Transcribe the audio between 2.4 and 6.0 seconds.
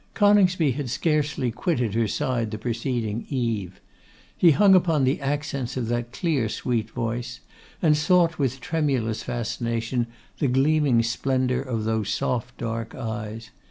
the preceding eve. He hung upon the accents of